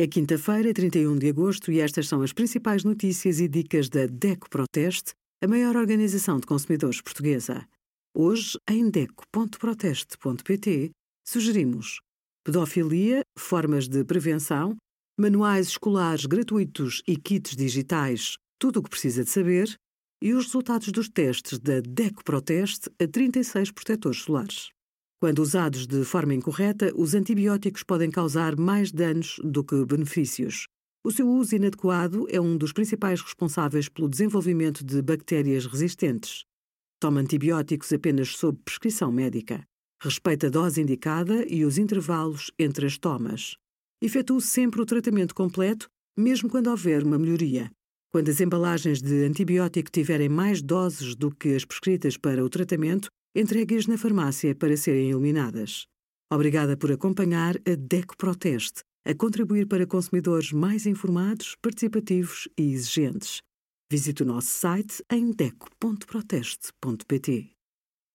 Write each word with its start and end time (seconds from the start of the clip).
É 0.00 0.06
quinta-feira, 0.06 0.72
31 0.72 1.18
de 1.18 1.28
agosto, 1.28 1.72
e 1.72 1.80
estas 1.80 2.06
são 2.06 2.22
as 2.22 2.32
principais 2.32 2.84
notícias 2.84 3.40
e 3.40 3.48
dicas 3.48 3.88
da 3.88 4.06
DECO 4.06 4.48
Proteste, 4.48 5.12
a 5.42 5.48
maior 5.48 5.74
organização 5.74 6.38
de 6.38 6.46
consumidores 6.46 7.00
portuguesa. 7.00 7.66
Hoje, 8.14 8.56
em 8.70 8.88
DECO.proteste.pt, 8.88 10.92
sugerimos 11.26 11.98
pedofilia, 12.44 13.22
formas 13.36 13.88
de 13.88 14.04
prevenção, 14.04 14.76
manuais 15.18 15.66
escolares 15.66 16.26
gratuitos 16.26 17.02
e 17.04 17.16
kits 17.16 17.56
digitais, 17.56 18.36
tudo 18.56 18.78
o 18.78 18.82
que 18.84 18.90
precisa 18.90 19.24
de 19.24 19.30
saber, 19.30 19.74
e 20.22 20.32
os 20.32 20.44
resultados 20.44 20.92
dos 20.92 21.08
testes 21.08 21.58
da 21.58 21.80
DECO 21.80 22.22
Proteste 22.22 22.88
a 23.02 23.08
36 23.08 23.72
protetores 23.72 24.22
solares. 24.22 24.68
Quando 25.20 25.40
usados 25.40 25.84
de 25.84 26.04
forma 26.04 26.32
incorreta, 26.32 26.92
os 26.94 27.12
antibióticos 27.12 27.82
podem 27.82 28.08
causar 28.08 28.56
mais 28.56 28.92
danos 28.92 29.40
do 29.42 29.64
que 29.64 29.84
benefícios. 29.84 30.68
O 31.04 31.10
seu 31.10 31.28
uso 31.28 31.56
inadequado 31.56 32.28
é 32.30 32.40
um 32.40 32.56
dos 32.56 32.72
principais 32.72 33.20
responsáveis 33.20 33.88
pelo 33.88 34.08
desenvolvimento 34.08 34.84
de 34.84 35.02
bactérias 35.02 35.66
resistentes. 35.66 36.44
Toma 37.00 37.20
antibióticos 37.20 37.92
apenas 37.92 38.36
sob 38.36 38.60
prescrição 38.64 39.10
médica. 39.10 39.64
Respeita 40.00 40.46
a 40.46 40.50
dose 40.50 40.80
indicada 40.80 41.44
e 41.48 41.64
os 41.64 41.78
intervalos 41.78 42.52
entre 42.56 42.86
as 42.86 42.96
tomas. 42.96 43.56
Efetue 44.00 44.40
sempre 44.40 44.80
o 44.80 44.86
tratamento 44.86 45.34
completo, 45.34 45.88
mesmo 46.16 46.48
quando 46.48 46.70
houver 46.70 47.02
uma 47.02 47.18
melhoria. 47.18 47.72
Quando 48.12 48.28
as 48.28 48.40
embalagens 48.40 49.02
de 49.02 49.24
antibiótico 49.24 49.90
tiverem 49.90 50.28
mais 50.28 50.62
doses 50.62 51.16
do 51.16 51.34
que 51.34 51.56
as 51.56 51.64
prescritas 51.64 52.16
para 52.16 52.44
o 52.44 52.48
tratamento, 52.48 53.08
entregues 53.38 53.86
na 53.86 53.96
farmácia 53.96 54.54
para 54.54 54.76
serem 54.76 55.10
eliminadas. 55.10 55.86
Obrigada 56.30 56.76
por 56.76 56.90
acompanhar 56.90 57.56
a 57.58 57.76
DECO 57.76 58.16
Proteste, 58.16 58.82
a 59.06 59.14
contribuir 59.14 59.68
para 59.68 59.86
consumidores 59.86 60.52
mais 60.52 60.86
informados, 60.86 61.54
participativos 61.62 62.48
e 62.58 62.72
exigentes. 62.72 63.40
Visite 63.90 64.24
o 64.24 64.26
nosso 64.26 64.48
site 64.48 65.02
em 65.10 65.30
deco.proteste.pt. 65.30 67.57